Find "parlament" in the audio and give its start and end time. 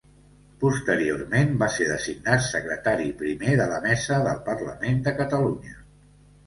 4.51-5.03